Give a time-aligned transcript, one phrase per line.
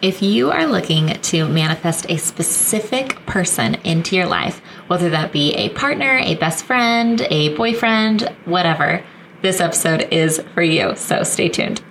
[0.00, 5.52] If you are looking to manifest a specific person into your life, whether that be
[5.54, 9.02] a partner, a best friend, a boyfriend, whatever,
[9.42, 10.94] this episode is for you.
[10.94, 11.82] So stay tuned.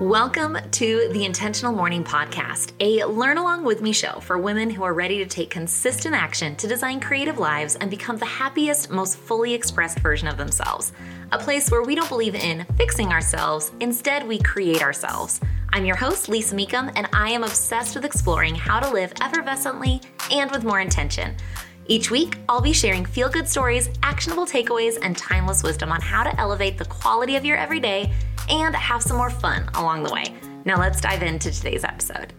[0.00, 4.82] Welcome to the Intentional Morning Podcast, a learn along with me show for women who
[4.82, 9.16] are ready to take consistent action to design creative lives and become the happiest, most
[9.16, 10.92] fully expressed version of themselves.
[11.32, 15.40] A place where we don't believe in fixing ourselves, instead, we create ourselves.
[15.74, 20.06] I'm your host, Lisa Mecham, and I am obsessed with exploring how to live effervescently
[20.30, 21.34] and with more intention.
[21.86, 26.22] Each week, I'll be sharing feel good stories, actionable takeaways, and timeless wisdom on how
[26.22, 28.12] to elevate the quality of your everyday
[28.48, 30.32] and have some more fun along the way.
[30.64, 32.32] Now, let's dive into today's episode.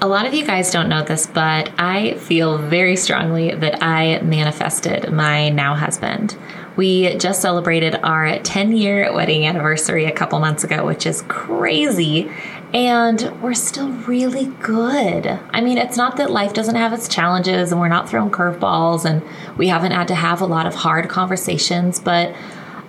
[0.00, 4.20] A lot of you guys don't know this, but I feel very strongly that I
[4.22, 6.36] manifested my now husband.
[6.80, 12.32] We just celebrated our 10 year wedding anniversary a couple months ago, which is crazy.
[12.72, 15.26] And we're still really good.
[15.26, 19.04] I mean, it's not that life doesn't have its challenges and we're not throwing curveballs
[19.04, 19.22] and
[19.58, 22.34] we haven't had to have a lot of hard conversations, but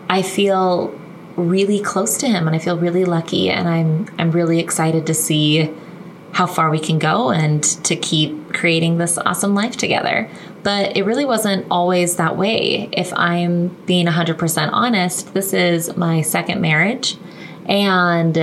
[0.10, 0.98] I feel
[1.36, 5.14] really close to him and I feel really lucky and I'm I'm really excited to
[5.14, 5.70] see
[6.32, 10.30] how far we can go and to keep creating this awesome life together.
[10.64, 12.90] But it really wasn't always that way.
[12.92, 17.18] If I'm being 100% honest, this is my second marriage.
[17.66, 18.38] And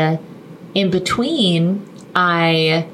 [0.75, 2.89] in between, I,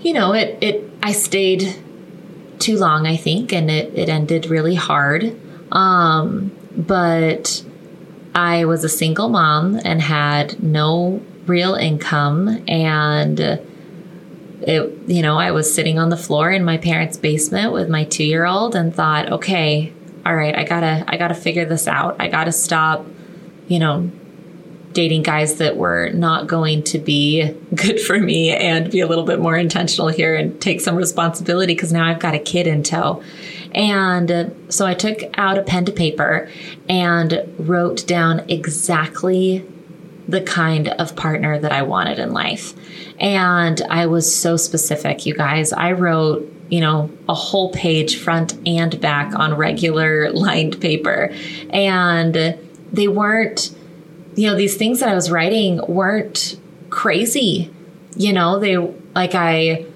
[0.00, 1.76] you know, it, it, I stayed
[2.58, 5.36] too long, I think, and it, it ended really hard.
[5.72, 7.64] Um, but
[8.34, 13.60] I was a single mom and had no real income and
[14.68, 18.04] it you know i was sitting on the floor in my parents basement with my
[18.04, 19.92] two year old and thought okay
[20.26, 22.16] all right i gotta i gotta figure this out.
[22.20, 23.06] I gotta stop
[23.66, 24.10] you know
[24.92, 29.24] dating guys that were not going to be good for me and be a little
[29.24, 32.82] bit more intentional here and take some responsibility because now i've got a kid in
[32.82, 33.22] tow.
[33.72, 36.50] And uh, so i took out a pen to paper
[36.88, 39.66] and wrote down exactly
[40.28, 42.74] the kind of partner that I wanted in life.
[43.18, 45.72] And I was so specific, you guys.
[45.72, 51.32] I wrote, you know, a whole page front and back on regular lined paper.
[51.70, 52.58] And
[52.92, 53.74] they weren't,
[54.34, 56.60] you know, these things that I was writing weren't
[56.90, 57.72] crazy.
[58.14, 59.86] You know, they like I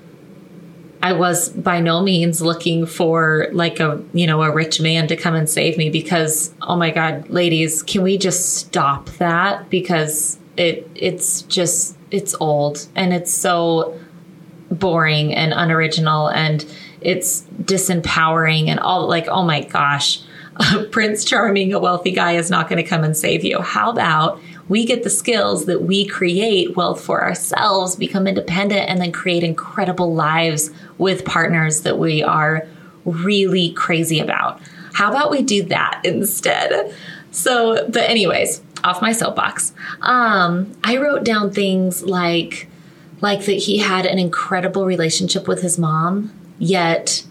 [1.03, 5.17] I was by no means looking for like a, you know, a rich man to
[5.17, 9.69] come and save me because oh my god, ladies, can we just stop that?
[9.69, 13.99] Because it it's just it's old and it's so
[14.71, 16.65] boring and unoriginal and
[17.01, 20.21] it's disempowering and all like oh my gosh
[20.57, 23.61] a prince charming a wealthy guy is not going to come and save you.
[23.61, 29.01] How about we get the skills that we create wealth for ourselves become independent and
[29.01, 32.67] then create incredible lives with partners that we are
[33.05, 34.61] really crazy about
[34.95, 36.95] how about we do that instead
[37.31, 39.73] so but anyways off my soapbox.
[40.01, 42.69] Um, I wrote down things like
[43.21, 47.25] like that he had an incredible relationship with his mom, yet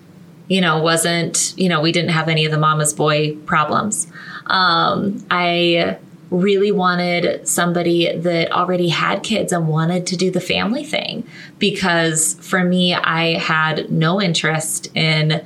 [0.47, 4.07] you know wasn't you know we didn't have any of the mama's boy problems.
[4.47, 5.97] Um, I
[6.31, 11.27] really wanted somebody that already had kids and wanted to do the family thing
[11.59, 15.45] because for me I had no interest in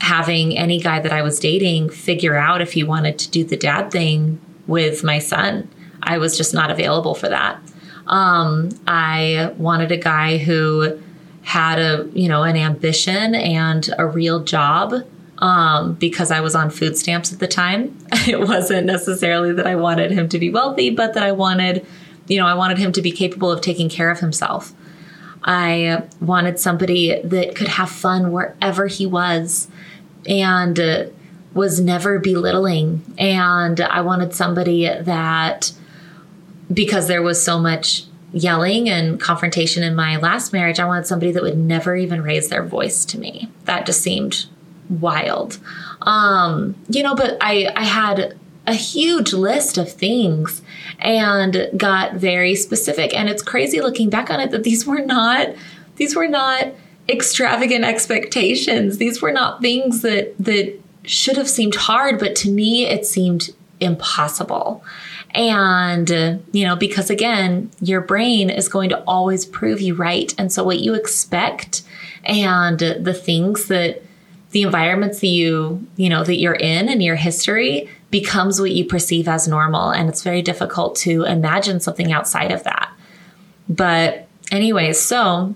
[0.00, 3.58] having any guy that I was dating figure out if he wanted to do the
[3.58, 5.68] dad thing with my son.
[6.02, 7.60] I was just not available for that.
[8.06, 10.98] Um, I wanted a guy who
[11.42, 14.94] had a you know an ambition and a real job
[15.42, 17.98] um, because I was on food stamps at the time.
[18.28, 21.84] It wasn't necessarily that I wanted him to be wealthy, but that I wanted
[22.28, 24.72] you know I wanted him to be capable of taking care of himself.
[25.44, 29.66] I wanted somebody that could have fun wherever he was
[30.26, 31.06] and uh,
[31.52, 33.02] was never belittling.
[33.18, 35.72] And I wanted somebody that,
[36.72, 41.32] because there was so much yelling and confrontation in my last marriage, I wanted somebody
[41.32, 43.50] that would never even raise their voice to me.
[43.64, 44.46] That just seemed
[45.00, 45.58] wild.
[46.02, 50.62] Um, you know, but I, I had a huge list of things
[50.98, 53.14] and got very specific.
[53.14, 55.48] And it's crazy looking back on it that these were not,
[55.96, 56.68] these were not
[57.08, 58.98] extravagant expectations.
[58.98, 63.50] These were not things that, that should have seemed hard, but to me, it seemed
[63.80, 64.84] impossible.
[65.34, 66.08] And,
[66.52, 70.32] you know, because again, your brain is going to always prove you right.
[70.38, 71.82] And so what you expect
[72.24, 74.02] and the things that
[74.52, 78.84] the environments that you, you know, that you're in and your history becomes what you
[78.84, 79.90] perceive as normal.
[79.90, 82.92] And it's very difficult to imagine something outside of that.
[83.68, 85.54] But anyways, so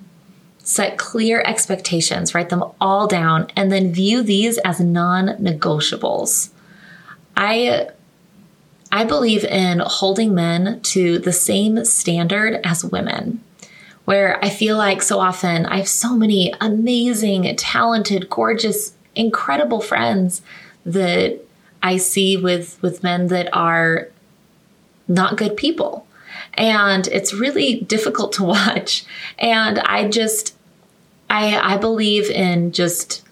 [0.58, 6.50] set clear expectations, write them all down, and then view these as non negotiables.
[7.36, 7.90] I
[8.90, 13.42] I believe in holding men to the same standard as women,
[14.06, 20.42] where I feel like so often I have so many amazing, talented, gorgeous, incredible friends
[20.86, 21.40] that
[21.82, 24.08] I see with with men that are
[25.06, 26.06] not good people.
[26.54, 29.04] And it's really difficult to watch.
[29.38, 30.56] And I just
[31.28, 33.24] I I believe in just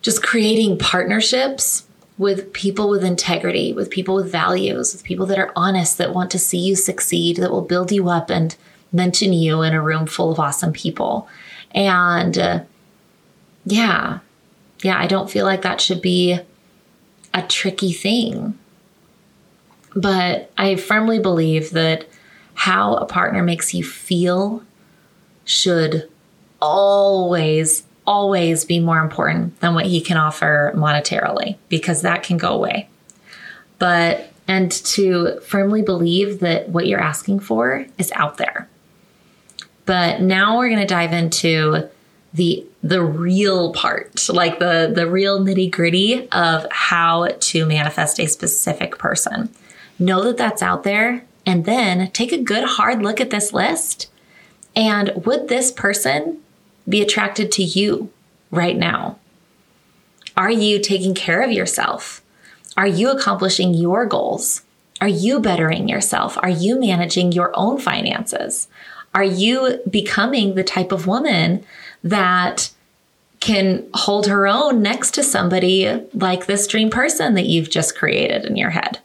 [0.00, 1.86] just creating partnerships
[2.18, 6.30] with people with integrity, with people with values, with people that are honest, that want
[6.30, 8.56] to see you succeed, that will build you up and
[8.96, 11.28] mention you in a room full of awesome people.
[11.72, 12.60] And uh,
[13.64, 14.20] yeah,
[14.82, 16.40] yeah, I don't feel like that should be
[17.34, 18.58] a tricky thing.
[19.94, 22.06] But I firmly believe that
[22.54, 24.62] how a partner makes you feel
[25.44, 26.08] should
[26.60, 32.52] always, always be more important than what he can offer monetarily because that can go
[32.52, 32.88] away.
[33.78, 38.68] But, and to firmly believe that what you're asking for is out there.
[39.86, 41.88] But now we're going to dive into
[42.34, 48.26] the the real part, like the the real nitty gritty of how to manifest a
[48.26, 49.48] specific person.
[49.98, 54.10] Know that that's out there, and then take a good hard look at this list.
[54.74, 56.40] And would this person
[56.86, 58.10] be attracted to you
[58.50, 59.18] right now?
[60.36, 62.22] Are you taking care of yourself?
[62.76, 64.62] Are you accomplishing your goals?
[65.00, 66.36] Are you bettering yourself?
[66.42, 68.68] Are you managing your own finances?
[69.16, 71.64] Are you becoming the type of woman
[72.04, 72.70] that
[73.40, 78.44] can hold her own next to somebody like this dream person that you've just created
[78.44, 78.98] in your head?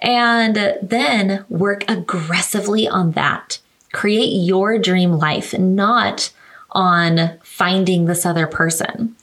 [0.00, 3.58] And then work aggressively on that.
[3.92, 6.32] Create your dream life, not
[6.70, 9.14] on finding this other person.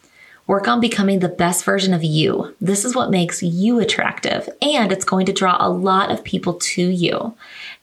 [0.49, 2.55] Work on becoming the best version of you.
[2.59, 6.55] This is what makes you attractive, and it's going to draw a lot of people
[6.55, 7.35] to you.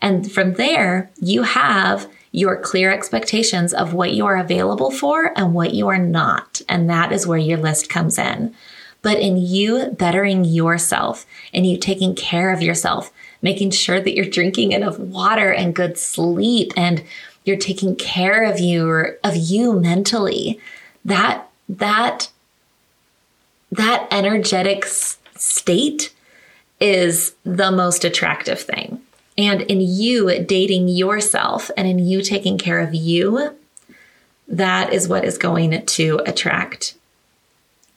[0.03, 5.55] And from there, you have your clear expectations of what you are available for and
[5.55, 6.61] what you are not.
[6.69, 8.53] And that is where your list comes in.
[9.01, 11.25] But in you bettering yourself
[11.55, 15.99] and you taking care of yourself, making sure that you're drinking enough water and good
[15.99, 17.05] sleep and
[17.45, 20.59] you're taking care of you of you mentally,
[21.05, 22.31] that, that,
[23.73, 26.13] that energetic state
[26.81, 29.01] is the most attractive thing.
[29.39, 33.55] And in you dating yourself and in you taking care of you,
[34.49, 36.95] that is what is going to attract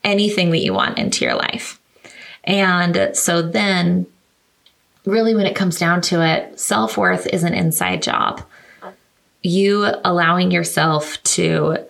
[0.03, 1.79] anything that you want into your life.
[2.43, 4.07] And so then,
[5.05, 8.41] really, when it comes down to it, self worth is an inside job.
[9.41, 11.85] You allowing yourself to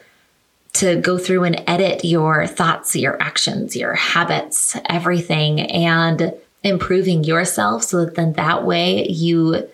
[0.73, 6.33] to go through and edit your thoughts, your actions, your habits, everything, and
[6.63, 9.67] improving yourself so that then that way you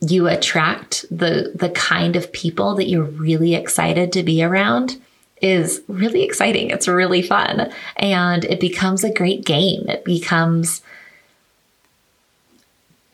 [0.00, 5.00] you attract the the kind of people that you're really excited to be around
[5.40, 6.70] is really exciting.
[6.70, 9.88] It's really fun and it becomes a great game.
[9.88, 10.82] It becomes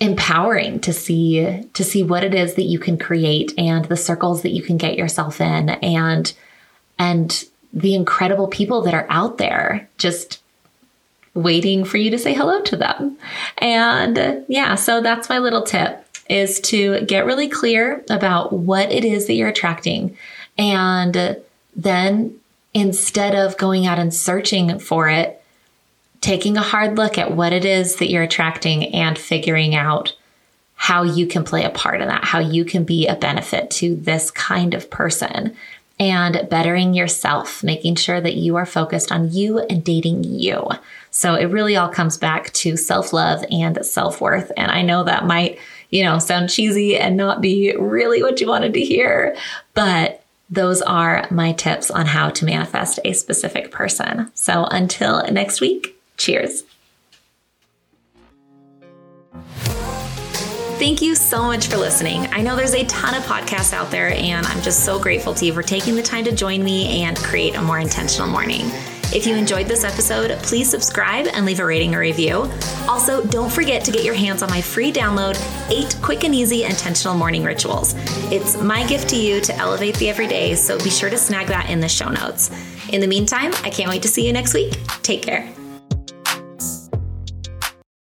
[0.03, 4.43] empowering to see to see what it is that you can create and the circles
[4.43, 6.33] that you can get yourself in and
[6.99, 10.43] and the incredible people that are out there just
[11.35, 13.17] waiting for you to say hello to them.
[13.59, 19.05] And yeah, so that's my little tip is to get really clear about what it
[19.05, 20.17] is that you're attracting.
[20.59, 21.41] And
[21.77, 22.41] then
[22.75, 25.42] instead of going out and searching for it,
[26.23, 30.17] taking a hard look at what it is that you're attracting and figuring out
[30.77, 33.95] how you can play a part in that, how you can be a benefit to
[33.97, 35.55] this kind of person
[35.99, 40.69] and bettering yourself, making sure that you are focused on you and dating you.
[41.11, 44.51] So it really all comes back to self love and self worth.
[44.57, 45.59] And I know that might,
[45.91, 49.37] you know, sound cheesy and not be really what you wanted to hear,
[49.75, 54.31] but those are my tips on how to manifest a specific person.
[54.35, 56.65] So until next week, cheers.
[60.79, 62.27] Thank you so much for listening.
[62.33, 65.45] I know there's a ton of podcasts out there, and I'm just so grateful to
[65.45, 68.63] you for taking the time to join me and create a more intentional morning.
[69.15, 72.51] If you enjoyed this episode, please subscribe and leave a rating or review.
[72.89, 75.37] Also, don't forget to get your hands on my free download,
[75.71, 77.95] Eight Quick and Easy Intentional Morning Rituals.
[78.33, 81.71] It's my gift to you to elevate the everyday, so be sure to snag that
[81.71, 82.51] in the show notes.
[82.89, 84.79] In the meantime, I can't wait to see you next week.
[85.03, 85.49] Take care.